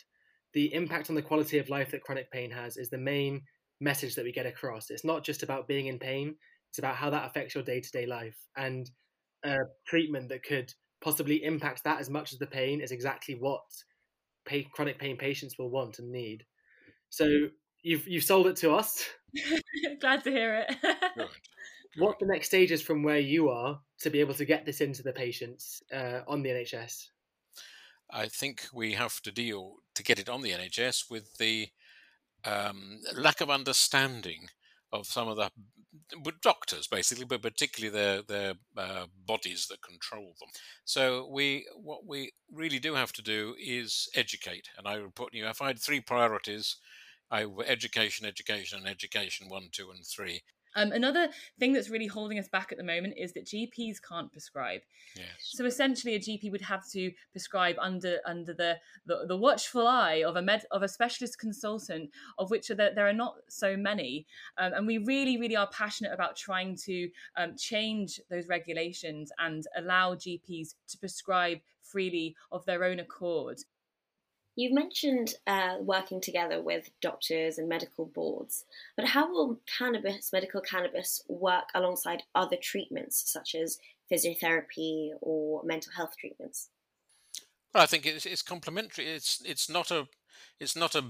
the 0.54 0.74
impact 0.74 1.10
on 1.10 1.16
the 1.16 1.22
quality 1.22 1.58
of 1.58 1.70
life 1.70 1.92
that 1.92 2.04
chronic 2.04 2.32
pain 2.32 2.52
has 2.52 2.78
is 2.78 2.90
the 2.90 2.98
main 2.98 3.42
message 3.80 4.16
that 4.16 4.26
we 4.26 4.32
get 4.32 4.46
across. 4.46 4.90
It's 4.90 5.06
not 5.06 5.24
just 5.24 5.44
about 5.44 5.68
being 5.68 5.88
in 5.88 6.00
pain, 6.00 6.36
it's 6.70 6.80
about 6.80 6.96
how 6.96 7.10
that 7.10 7.26
affects 7.26 7.56
your 7.56 7.64
day 7.64 7.82
to 7.82 7.92
day 7.92 8.06
life. 8.06 8.38
And 8.56 8.90
a 9.44 9.58
treatment 9.88 10.30
that 10.30 10.44
could 10.44 10.74
possibly 11.02 11.44
impact 11.44 11.84
that 11.84 12.00
as 12.00 12.10
much 12.10 12.34
as 12.34 12.40
the 12.40 12.48
pain 12.48 12.82
is 12.82 12.92
exactly 12.92 13.36
what 13.36 13.62
pay, 14.46 14.64
chronic 14.74 15.00
pain 15.00 15.18
patients 15.18 15.58
will 15.58 15.70
want 15.70 16.00
and 16.00 16.12
need. 16.12 16.44
So 17.10 17.26
mm-hmm. 17.26 17.46
you've 17.84 18.08
you've 18.08 18.24
sold 18.24 18.48
it 18.48 18.56
to 18.58 18.74
us. 18.74 19.04
Glad 20.02 20.24
to 20.24 20.32
hear 20.32 20.66
it. 20.68 20.76
what 21.98 22.20
the 22.20 22.26
next 22.26 22.48
stage 22.48 22.72
is 22.72 22.82
from 22.82 23.04
where 23.04 23.20
you 23.20 23.50
are 23.50 23.80
to 24.00 24.10
be 24.10 24.20
able 24.20 24.34
to 24.36 24.46
get 24.46 24.66
this 24.66 24.82
into 24.82 25.04
the 25.04 25.14
patients 25.14 25.82
uh, 25.94 26.22
on 26.28 26.44
the 26.44 26.50
NHS? 26.50 27.08
I 28.12 28.28
think 28.28 28.66
we 28.74 28.94
have 28.94 29.22
to 29.22 29.32
deal 29.32 29.76
to 29.96 30.04
get 30.04 30.20
it 30.20 30.30
on 30.30 30.42
the 30.42 30.52
NHS 30.52 31.10
with 31.10 31.38
the 31.38 31.70
um, 32.46 33.00
lack 33.16 33.42
of 33.42 33.50
understanding 33.50 34.48
of 34.92 35.08
some 35.08 35.28
of 35.28 35.38
the 35.38 35.50
doctors, 36.42 36.88
basically, 36.88 37.26
but 37.26 37.42
particularly 37.42 37.92
their 37.92 38.22
their 38.22 38.54
uh, 38.78 39.06
bodies 39.26 39.68
that 39.68 39.82
control 39.82 40.34
them. 40.40 40.50
So 40.86 41.28
we 41.32 41.66
what 41.76 42.06
we 42.06 42.34
really 42.52 42.80
do 42.80 42.94
have 42.94 43.14
to 43.14 43.22
do 43.22 43.56
is 43.60 44.10
educate. 44.16 44.70
And 44.78 44.88
I 44.88 45.00
would 45.00 45.16
put 45.16 45.34
you 45.34 45.44
know, 45.44 45.50
if 45.50 45.62
I 45.62 45.68
had 45.68 45.80
three 45.80 46.02
priorities, 46.02 46.78
I 47.32 47.46
education, 47.66 48.26
education, 48.28 48.80
and 48.80 48.88
education 48.88 49.50
one, 49.50 49.70
two, 49.72 49.90
and 49.92 50.06
three. 50.06 50.44
Um, 50.76 50.92
another 50.92 51.30
thing 51.60 51.74
that's 51.74 51.90
really 51.90 52.08
holding 52.08 52.40
us 52.40 52.48
back 52.48 52.72
at 52.72 52.78
the 52.78 52.84
moment 52.84 53.16
is 53.18 53.34
that 53.34 53.46
GPs 53.46 53.98
can't 54.08 54.32
prescribe. 54.32 54.82
Yes. 55.16 55.26
So 55.40 55.66
essentially, 55.66 56.16
a 56.16 56.20
GP 56.20 56.52
would 56.52 56.62
have 56.62 56.90
to 56.92 57.12
prescribe 57.32 57.76
under 57.80 58.20
under 58.26 58.54
the 58.54 58.78
the, 59.06 59.26
the 59.28 59.38
watchful 59.38 59.88
eye 59.88 60.24
of 60.26 60.36
a 60.36 60.42
med 60.42 60.66
of 60.72 60.84
a 60.84 60.88
specialist 60.88 61.40
consultant, 61.40 62.10
of 62.38 62.50
which 62.50 62.70
are 62.70 62.76
there, 62.76 62.94
there 62.94 63.08
are 63.08 63.14
not 63.14 63.36
so 63.50 63.76
many. 63.76 64.26
Um, 64.58 64.74
and 64.74 64.88
we 64.88 64.98
really, 65.00 65.38
really 65.38 65.56
are 65.56 65.70
passionate 65.72 66.14
about 66.14 66.36
trying 66.36 66.76
to 66.86 67.10
um, 67.38 67.56
change 67.58 68.20
those 68.30 68.48
regulations 68.48 69.32
and 69.40 69.66
allow 69.78 70.16
GPs 70.16 70.76
to 70.90 70.98
prescribe 70.98 71.60
freely 71.82 72.36
of 72.52 72.66
their 72.66 72.84
own 72.84 73.00
accord. 73.00 73.60
You've 74.56 74.74
mentioned 74.74 75.36
uh, 75.48 75.78
working 75.80 76.22
together 76.22 76.62
with 76.62 76.92
doctors 77.02 77.58
and 77.58 77.68
medical 77.68 78.06
boards, 78.06 78.66
but 78.96 79.06
how 79.06 79.32
will 79.32 79.60
cannabis, 79.66 80.32
medical 80.32 80.62
cannabis, 80.62 81.24
work 81.28 81.70
alongside 81.74 82.24
other 82.36 82.58
treatments 82.58 83.24
such 83.32 83.56
as 83.56 83.80
physiotherapy 84.12 85.12
or 85.22 85.64
mental 85.64 85.94
health 85.94 86.16
treatments? 86.20 86.70
Well, 87.74 87.84
I 87.84 87.88
think 87.88 88.06
it's, 88.06 88.28
it's 88.28 88.44
complementary. 88.44 89.08
It's 89.08 89.42
it's 89.44 89.70
not 89.70 89.90
a 89.90 90.08
it's 90.60 90.76
not 90.76 90.94
a 90.94 91.04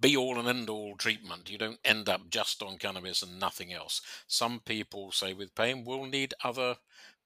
be 0.00 0.16
all 0.16 0.38
and 0.38 0.48
end 0.48 0.70
all 0.70 0.96
treatment. 0.96 1.50
You 1.50 1.58
don't 1.58 1.80
end 1.84 2.08
up 2.08 2.30
just 2.30 2.62
on 2.62 2.78
cannabis 2.78 3.22
and 3.22 3.40
nothing 3.40 3.72
else. 3.72 4.00
Some 4.26 4.60
people, 4.60 5.10
say 5.10 5.32
with 5.32 5.54
pain, 5.54 5.84
will 5.84 6.04
need 6.04 6.34
other 6.44 6.76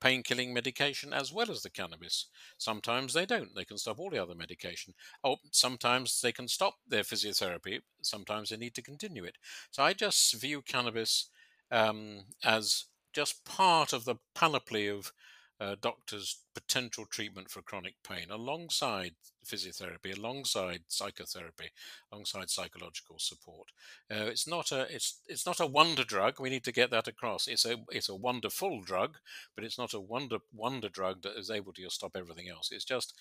pain 0.00 0.23
killing 0.23 0.52
medication 0.55 1.12
as 1.12 1.33
well 1.33 1.50
as 1.50 1.62
the 1.62 1.71
cannabis. 1.71 2.26
Sometimes 2.57 3.12
they 3.12 3.26
don't. 3.26 3.55
They 3.55 3.64
can 3.64 3.78
stop 3.78 3.99
all 3.99 4.11
the 4.11 4.23
other 4.23 4.35
medication. 4.35 4.95
Oh, 5.25 5.37
sometimes 5.50 6.21
they 6.21 6.33
can 6.33 6.49
stop 6.49 6.75
their 6.87 7.02
physiotherapy. 7.02 7.81
Sometimes 8.02 8.50
they 8.50 8.57
need 8.57 8.75
to 8.75 8.83
continue 8.83 9.25
it. 9.25 9.37
So 9.71 9.83
I 9.83 9.93
just 9.93 10.35
view 10.35 10.62
cannabis 10.62 11.31
um, 11.71 12.25
as 12.45 12.85
just 13.12 13.45
part 13.45 13.93
of 13.93 14.05
the 14.05 14.17
panoply 14.35 14.88
of 14.88 15.12
uh, 15.60 15.76
doctors' 15.80 16.38
potential 16.54 17.04
treatment 17.06 17.50
for 17.50 17.62
chronic 17.62 17.94
pain 18.06 18.30
alongside 18.30 19.14
physiotherapy, 19.44 20.16
alongside 20.16 20.82
psychotherapy, 20.88 21.70
alongside 22.12 22.50
psychological 22.50 23.18
support. 23.18 23.68
Uh, 24.10 24.26
it's 24.26 24.46
not 24.46 24.70
a 24.72 24.86
it's 24.94 25.20
it's 25.26 25.46
not 25.46 25.60
a 25.60 25.66
wonder 25.66 26.04
drug. 26.04 26.40
We 26.40 26.50
need 26.50 26.64
to 26.64 26.72
get 26.72 26.90
that 26.90 27.08
across. 27.08 27.48
It's 27.48 27.64
a 27.64 27.76
it's 27.90 28.08
a 28.08 28.14
wonderful 28.14 28.82
drug, 28.82 29.16
but 29.54 29.64
it's 29.64 29.78
not 29.78 29.94
a 29.94 30.00
wonder 30.00 30.38
wonder 30.52 30.88
drug 30.88 31.22
that 31.22 31.38
is 31.38 31.50
able 31.50 31.72
to 31.74 31.90
stop 31.90 32.12
everything 32.16 32.48
else. 32.48 32.70
It's 32.70 32.84
just 32.84 33.14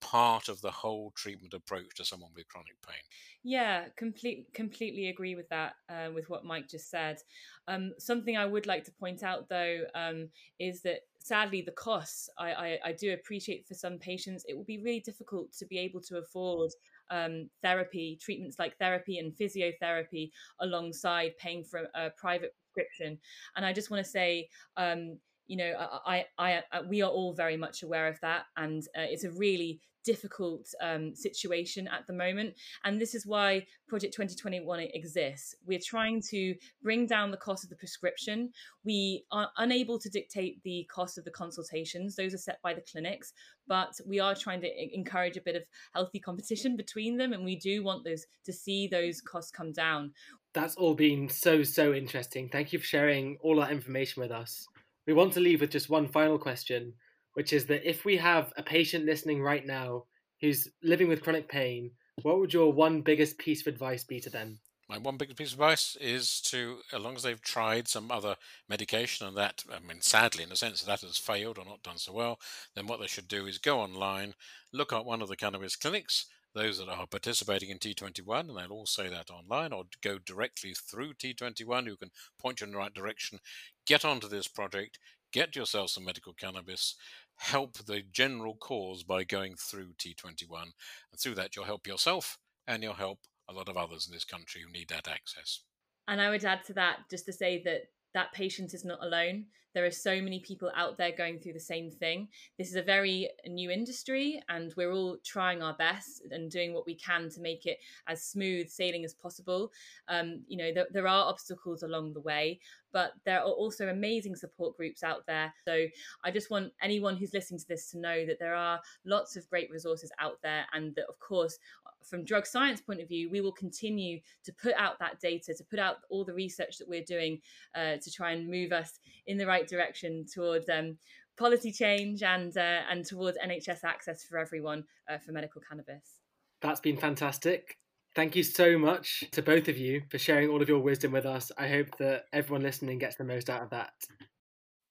part 0.00 0.48
of 0.48 0.60
the 0.60 0.70
whole 0.70 1.12
treatment 1.16 1.54
approach 1.54 1.94
to 1.96 2.04
someone 2.04 2.30
with 2.34 2.48
chronic 2.48 2.76
pain. 2.86 3.02
Yeah, 3.42 3.84
complete, 3.96 4.46
completely 4.52 5.08
agree 5.08 5.34
with 5.34 5.48
that, 5.48 5.74
uh, 5.88 6.10
with 6.14 6.28
what 6.28 6.44
Mike 6.44 6.68
just 6.68 6.90
said. 6.90 7.18
Um, 7.66 7.92
something 7.98 8.36
I 8.36 8.46
would 8.46 8.66
like 8.66 8.84
to 8.84 8.92
point 8.92 9.22
out, 9.22 9.48
though, 9.48 9.84
um, 9.94 10.28
is 10.58 10.82
that 10.82 11.00
sadly 11.18 11.62
the 11.62 11.72
costs, 11.72 12.30
I, 12.38 12.52
I, 12.52 12.78
I, 12.86 12.92
do 12.92 13.12
appreciate 13.12 13.66
for 13.66 13.74
some 13.74 13.98
patients, 13.98 14.44
it 14.48 14.56
will 14.56 14.64
be 14.64 14.78
really 14.78 15.00
difficult 15.00 15.52
to 15.58 15.66
be 15.66 15.78
able 15.78 16.00
to 16.02 16.18
afford 16.18 16.70
um, 17.10 17.48
therapy, 17.62 18.18
treatments 18.20 18.58
like 18.58 18.76
therapy 18.78 19.18
and 19.18 19.32
physiotherapy 19.32 20.30
alongside 20.60 21.36
paying 21.38 21.64
for 21.64 21.88
a 21.94 22.10
private 22.10 22.54
prescription. 22.62 23.18
And 23.56 23.64
I 23.66 23.72
just 23.72 23.90
want 23.90 24.04
to 24.04 24.10
say, 24.10 24.48
um, 24.76 25.18
you 25.46 25.56
know, 25.56 25.72
I, 26.06 26.26
I, 26.38 26.62
I, 26.72 26.80
we 26.82 27.02
are 27.02 27.10
all 27.10 27.32
very 27.32 27.56
much 27.56 27.82
aware 27.82 28.06
of 28.06 28.20
that, 28.20 28.44
and 28.56 28.82
uh, 28.96 29.08
it's 29.08 29.24
a 29.24 29.30
really 29.30 29.80
difficult 30.08 30.66
um, 30.80 31.14
situation 31.14 31.86
at 31.86 32.06
the 32.06 32.14
moment. 32.14 32.54
And 32.84 32.98
this 32.98 33.14
is 33.14 33.26
why 33.26 33.66
Project 33.88 34.14
2021 34.14 34.80
exists. 34.94 35.54
We're 35.66 35.84
trying 35.84 36.22
to 36.30 36.54
bring 36.82 37.04
down 37.04 37.30
the 37.30 37.36
cost 37.36 37.62
of 37.62 37.68
the 37.68 37.76
prescription. 37.76 38.50
We 38.86 39.24
are 39.30 39.50
unable 39.58 39.98
to 39.98 40.08
dictate 40.08 40.62
the 40.62 40.88
cost 40.90 41.18
of 41.18 41.26
the 41.26 41.30
consultations; 41.30 42.16
those 42.16 42.32
are 42.32 42.38
set 42.38 42.58
by 42.62 42.72
the 42.72 42.84
clinics. 42.90 43.34
But 43.66 43.92
we 44.06 44.18
are 44.18 44.34
trying 44.34 44.62
to 44.62 44.70
encourage 44.94 45.36
a 45.36 45.42
bit 45.42 45.56
of 45.56 45.64
healthy 45.92 46.20
competition 46.20 46.74
between 46.74 47.18
them, 47.18 47.34
and 47.34 47.44
we 47.44 47.56
do 47.56 47.84
want 47.84 48.04
those 48.04 48.24
to 48.46 48.52
see 48.52 48.88
those 48.88 49.20
costs 49.20 49.50
come 49.50 49.72
down. 49.72 50.12
That's 50.54 50.76
all 50.76 50.94
been 50.94 51.28
so 51.28 51.62
so 51.62 51.92
interesting. 51.92 52.48
Thank 52.48 52.72
you 52.72 52.78
for 52.78 52.86
sharing 52.86 53.36
all 53.42 53.56
that 53.56 53.70
information 53.70 54.22
with 54.22 54.30
us 54.30 54.66
we 55.08 55.14
want 55.14 55.32
to 55.32 55.40
leave 55.40 55.62
with 55.62 55.70
just 55.70 55.88
one 55.88 56.06
final 56.06 56.38
question, 56.38 56.92
which 57.38 57.52
is 57.52 57.66
that 57.66 57.88
if 57.88 58.04
we 58.04 58.16
have 58.16 58.52
a 58.56 58.62
patient 58.64 59.04
listening 59.06 59.40
right 59.40 59.64
now 59.64 60.02
who's 60.40 60.66
living 60.82 61.06
with 61.06 61.22
chronic 61.22 61.48
pain, 61.48 61.88
what 62.22 62.40
would 62.40 62.52
your 62.52 62.72
one 62.72 63.00
biggest 63.00 63.38
piece 63.38 63.60
of 63.60 63.72
advice 63.72 64.02
be 64.02 64.18
to 64.18 64.28
them? 64.28 64.58
My 64.88 64.98
one 64.98 65.16
biggest 65.16 65.38
piece 65.38 65.52
of 65.52 65.60
advice 65.60 65.96
is 66.00 66.40
to, 66.46 66.78
as 66.92 67.00
long 67.00 67.14
as 67.14 67.22
they've 67.22 67.40
tried 67.40 67.86
some 67.86 68.10
other 68.10 68.34
medication 68.68 69.28
and 69.28 69.36
that, 69.36 69.62
I 69.72 69.78
mean, 69.78 70.00
sadly, 70.00 70.42
in 70.42 70.50
a 70.50 70.56
sense, 70.56 70.82
that 70.82 71.02
has 71.02 71.16
failed 71.16 71.58
or 71.58 71.64
not 71.64 71.84
done 71.84 71.98
so 71.98 72.12
well, 72.12 72.40
then 72.74 72.88
what 72.88 72.98
they 72.98 73.06
should 73.06 73.28
do 73.28 73.46
is 73.46 73.58
go 73.58 73.78
online, 73.78 74.34
look 74.72 74.92
at 74.92 75.04
one 75.04 75.22
of 75.22 75.28
the 75.28 75.36
cannabis 75.36 75.76
clinics, 75.76 76.26
those 76.56 76.78
that 76.78 76.88
are 76.88 77.06
participating 77.06 77.70
in 77.70 77.78
T21, 77.78 78.48
and 78.48 78.58
they'll 78.58 78.72
all 78.72 78.86
say 78.86 79.08
that 79.08 79.30
online, 79.30 79.72
or 79.72 79.84
go 80.02 80.18
directly 80.18 80.74
through 80.74 81.14
T21, 81.14 81.86
who 81.86 81.96
can 81.96 82.10
point 82.36 82.60
you 82.60 82.66
in 82.66 82.72
the 82.72 82.78
right 82.78 82.92
direction. 82.92 83.38
Get 83.86 84.04
onto 84.04 84.26
this 84.26 84.48
project, 84.48 84.98
get 85.32 85.56
yourself 85.56 85.90
some 85.90 86.04
medical 86.04 86.32
cannabis, 86.32 86.94
help 87.38 87.78
the 87.78 88.02
general 88.12 88.54
cause 88.54 89.02
by 89.02 89.24
going 89.24 89.54
through 89.56 89.94
T21. 89.98 90.62
And 90.62 91.20
through 91.20 91.36
that, 91.36 91.56
you'll 91.56 91.64
help 91.64 91.86
yourself 91.86 92.38
and 92.66 92.82
you'll 92.82 92.94
help 92.94 93.20
a 93.48 93.52
lot 93.52 93.68
of 93.68 93.76
others 93.76 94.06
in 94.06 94.12
this 94.12 94.24
country 94.24 94.62
who 94.62 94.70
need 94.70 94.88
that 94.88 95.08
access. 95.08 95.62
And 96.06 96.20
I 96.20 96.30
would 96.30 96.44
add 96.44 96.64
to 96.64 96.72
that 96.74 96.98
just 97.10 97.26
to 97.26 97.32
say 97.32 97.62
that 97.64 97.82
that 98.14 98.32
patient 98.32 98.74
is 98.74 98.84
not 98.84 99.02
alone. 99.02 99.46
There 99.78 99.86
are 99.86 99.92
so 99.92 100.20
many 100.20 100.40
people 100.40 100.72
out 100.74 100.98
there 100.98 101.12
going 101.12 101.38
through 101.38 101.52
the 101.52 101.60
same 101.60 101.88
thing. 101.88 102.26
This 102.58 102.68
is 102.68 102.74
a 102.74 102.82
very 102.82 103.30
new 103.46 103.70
industry, 103.70 104.42
and 104.48 104.74
we're 104.76 104.90
all 104.90 105.18
trying 105.24 105.62
our 105.62 105.74
best 105.74 106.22
and 106.32 106.50
doing 106.50 106.74
what 106.74 106.84
we 106.84 106.96
can 106.96 107.30
to 107.30 107.40
make 107.40 107.64
it 107.64 107.78
as 108.08 108.24
smooth 108.24 108.68
sailing 108.68 109.04
as 109.04 109.14
possible. 109.14 109.70
Um, 110.08 110.42
you 110.48 110.56
know, 110.56 110.72
there, 110.74 110.88
there 110.90 111.06
are 111.06 111.28
obstacles 111.28 111.84
along 111.84 112.14
the 112.14 112.20
way, 112.20 112.58
but 112.92 113.12
there 113.24 113.38
are 113.38 113.44
also 113.44 113.86
amazing 113.86 114.34
support 114.34 114.76
groups 114.76 115.04
out 115.04 115.24
there. 115.28 115.54
So 115.64 115.86
I 116.24 116.32
just 116.32 116.50
want 116.50 116.72
anyone 116.82 117.16
who's 117.16 117.32
listening 117.32 117.60
to 117.60 117.68
this 117.68 117.88
to 117.92 118.00
know 118.00 118.26
that 118.26 118.40
there 118.40 118.56
are 118.56 118.80
lots 119.04 119.36
of 119.36 119.48
great 119.48 119.70
resources 119.70 120.10
out 120.18 120.38
there, 120.42 120.66
and 120.72 120.92
that, 120.96 121.06
of 121.08 121.20
course, 121.20 121.56
from 122.04 122.24
drug 122.24 122.46
science 122.46 122.80
point 122.80 123.00
of 123.00 123.08
view, 123.08 123.28
we 123.30 123.40
will 123.40 123.52
continue 123.52 124.18
to 124.42 124.52
put 124.52 124.74
out 124.76 124.98
that 124.98 125.20
data, 125.20 125.52
to 125.54 125.64
put 125.64 125.78
out 125.78 125.96
all 126.08 126.24
the 126.24 126.32
research 126.32 126.78
that 126.78 126.88
we're 126.88 127.04
doing 127.04 127.40
uh, 127.74 127.96
to 128.02 128.10
try 128.10 128.32
and 128.32 128.48
move 128.48 128.72
us 128.72 128.98
in 129.26 129.36
the 129.36 129.46
right 129.46 129.67
direction 129.68 130.24
towards 130.32 130.68
um, 130.68 130.96
policy 131.38 131.72
change 131.72 132.22
and 132.22 132.56
uh, 132.56 132.80
and 132.90 133.04
towards 133.04 133.38
NHS 133.38 133.84
access 133.84 134.24
for 134.24 134.38
everyone 134.38 134.84
uh, 135.10 135.18
for 135.18 135.32
medical 135.32 135.62
cannabis. 135.68 136.20
That's 136.60 136.80
been 136.80 136.96
fantastic. 136.96 137.78
Thank 138.16 138.34
you 138.34 138.42
so 138.42 138.78
much 138.78 139.24
to 139.32 139.42
both 139.42 139.68
of 139.68 139.78
you 139.78 140.02
for 140.10 140.18
sharing 140.18 140.48
all 140.48 140.60
of 140.60 140.68
your 140.68 140.80
wisdom 140.80 141.12
with 141.12 141.26
us. 141.26 141.52
I 141.56 141.68
hope 141.68 141.96
that 141.98 142.24
everyone 142.32 142.62
listening 142.62 142.98
gets 142.98 143.16
the 143.16 143.24
most 143.24 143.48
out 143.48 143.62
of 143.62 143.70
that. 143.70 143.92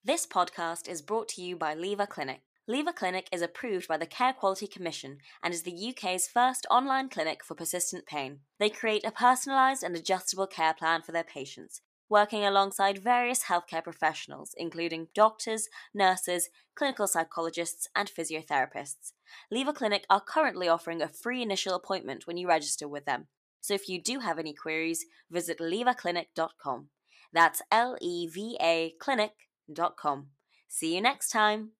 This 0.03 0.25
podcast 0.25 0.87
is 0.87 1.01
brought 1.01 1.27
to 1.29 1.41
you 1.41 1.57
by 1.57 1.73
Leva 1.73 2.07
Clinic. 2.07 2.41
Leva 2.69 2.93
Clinic 2.93 3.27
is 3.31 3.41
approved 3.41 3.87
by 3.87 3.97
the 3.97 4.05
Care 4.05 4.33
Quality 4.33 4.67
Commission 4.67 5.17
and 5.41 5.53
is 5.53 5.63
the 5.63 5.89
UK's 5.89 6.27
first 6.27 6.65
online 6.69 7.09
clinic 7.09 7.43
for 7.43 7.55
persistent 7.55 8.05
pain. 8.05 8.39
They 8.59 8.69
create 8.69 9.05
a 9.05 9.11
personalised 9.11 9.83
and 9.83 9.95
adjustable 9.95 10.47
care 10.47 10.73
plan 10.73 11.01
for 11.01 11.11
their 11.11 11.23
patients, 11.23 11.81
working 12.09 12.45
alongside 12.45 12.97
various 12.97 13.43
healthcare 13.43 13.83
professionals, 13.83 14.53
including 14.57 15.07
doctors, 15.13 15.67
nurses, 15.93 16.49
clinical 16.75 17.07
psychologists, 17.07 17.87
and 17.95 18.09
physiotherapists. 18.09 19.13
Leva 19.51 19.73
Clinic 19.73 20.05
are 20.09 20.21
currently 20.21 20.67
offering 20.67 21.01
a 21.01 21.07
free 21.07 21.41
initial 21.41 21.73
appointment 21.75 22.27
when 22.27 22.37
you 22.37 22.47
register 22.47 22.87
with 22.87 23.05
them. 23.05 23.27
So 23.61 23.73
if 23.73 23.89
you 23.89 24.01
do 24.01 24.19
have 24.19 24.39
any 24.39 24.53
queries, 24.53 25.05
visit 25.29 25.59
levaclinic.com. 25.59 26.89
That's 27.33 27.61
L 27.71 27.97
E 28.01 28.27
V 28.27 28.57
A 28.61 28.93
clinic.com. 28.99 30.27
See 30.67 30.95
you 30.95 31.01
next 31.01 31.29
time. 31.29 31.76